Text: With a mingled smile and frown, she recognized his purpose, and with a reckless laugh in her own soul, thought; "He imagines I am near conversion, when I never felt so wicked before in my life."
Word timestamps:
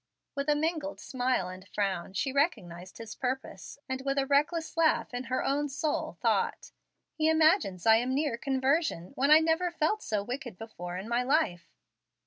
With 0.33 0.49
a 0.49 0.55
mingled 0.55 0.99
smile 0.99 1.47
and 1.47 1.67
frown, 1.67 2.13
she 2.13 2.31
recognized 2.33 2.97
his 2.97 3.13
purpose, 3.13 3.77
and 3.87 4.01
with 4.01 4.17
a 4.17 4.25
reckless 4.25 4.75
laugh 4.75 5.13
in 5.13 5.25
her 5.25 5.43
own 5.45 5.69
soul, 5.69 6.17
thought; 6.23 6.71
"He 7.13 7.29
imagines 7.29 7.85
I 7.85 7.97
am 7.97 8.15
near 8.15 8.35
conversion, 8.35 9.11
when 9.13 9.29
I 9.29 9.37
never 9.41 9.69
felt 9.69 10.01
so 10.01 10.23
wicked 10.23 10.57
before 10.57 10.97
in 10.97 11.07
my 11.07 11.21
life." 11.21 11.67